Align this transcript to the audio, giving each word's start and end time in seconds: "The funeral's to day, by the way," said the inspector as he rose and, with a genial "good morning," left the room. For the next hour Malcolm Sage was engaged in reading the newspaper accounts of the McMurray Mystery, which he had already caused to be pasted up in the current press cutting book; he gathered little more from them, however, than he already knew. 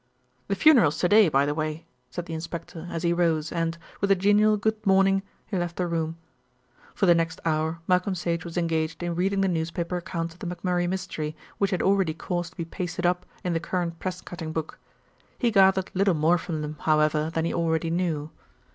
"The 0.47 0.55
funeral's 0.55 0.97
to 0.97 1.07
day, 1.07 1.29
by 1.29 1.45
the 1.45 1.53
way," 1.53 1.85
said 2.09 2.25
the 2.25 2.33
inspector 2.33 2.87
as 2.89 3.03
he 3.03 3.13
rose 3.13 3.51
and, 3.51 3.77
with 3.99 4.09
a 4.09 4.15
genial 4.15 4.57
"good 4.57 4.83
morning," 4.83 5.21
left 5.51 5.75
the 5.75 5.85
room. 5.85 6.17
For 6.95 7.05
the 7.05 7.13
next 7.13 7.39
hour 7.45 7.81
Malcolm 7.87 8.15
Sage 8.15 8.43
was 8.43 8.57
engaged 8.57 9.03
in 9.03 9.13
reading 9.13 9.41
the 9.41 9.47
newspaper 9.47 9.97
accounts 9.97 10.33
of 10.33 10.39
the 10.39 10.47
McMurray 10.47 10.89
Mystery, 10.89 11.35
which 11.59 11.69
he 11.69 11.75
had 11.75 11.83
already 11.83 12.15
caused 12.15 12.53
to 12.53 12.57
be 12.57 12.65
pasted 12.65 13.05
up 13.05 13.27
in 13.43 13.53
the 13.53 13.59
current 13.59 13.99
press 13.99 14.21
cutting 14.21 14.51
book; 14.51 14.79
he 15.37 15.51
gathered 15.51 15.91
little 15.93 16.15
more 16.15 16.39
from 16.39 16.63
them, 16.63 16.77
however, 16.79 17.29
than 17.29 17.45
he 17.45 17.53
already 17.53 17.91
knew. 17.91 18.31